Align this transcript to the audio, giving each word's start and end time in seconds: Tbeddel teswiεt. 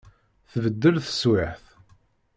Tbeddel 0.51 0.95
teswiεt. 1.05 1.65